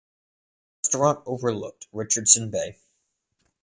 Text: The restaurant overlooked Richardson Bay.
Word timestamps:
The 0.81 0.97
restaurant 0.97 1.21
overlooked 1.27 1.85
Richardson 1.93 2.49
Bay. 2.49 2.75